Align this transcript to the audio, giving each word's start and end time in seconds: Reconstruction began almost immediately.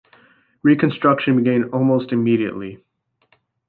Reconstruction 0.63 1.35
began 1.37 1.65
almost 1.65 2.11
immediately. 2.11 2.83